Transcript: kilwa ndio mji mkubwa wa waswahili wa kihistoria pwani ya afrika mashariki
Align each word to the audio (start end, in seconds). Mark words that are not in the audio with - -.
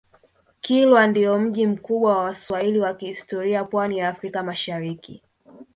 kilwa 0.61 1.07
ndio 1.07 1.39
mji 1.39 1.67
mkubwa 1.67 2.17
wa 2.17 2.23
waswahili 2.23 2.79
wa 2.79 2.93
kihistoria 2.93 3.63
pwani 3.63 3.97
ya 3.99 4.09
afrika 4.09 4.43
mashariki 4.43 5.23